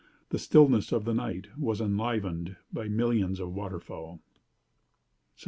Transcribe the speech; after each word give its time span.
The 0.29 0.39
stillness 0.39 0.91
of 0.91 1.05
the 1.05 1.13
night 1.13 1.49
was 1.55 1.79
enlivened 1.79 2.55
by 2.73 2.87
millions 2.87 3.39
of 3.39 3.53
water 3.53 3.79
fowl. 3.79 4.19
"'_Sept. 5.37 5.39